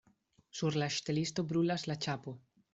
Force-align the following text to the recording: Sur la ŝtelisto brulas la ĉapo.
Sur 0.59 0.77
la 0.83 0.87
ŝtelisto 0.95 1.47
brulas 1.53 1.87
la 1.93 2.01
ĉapo. 2.07 2.39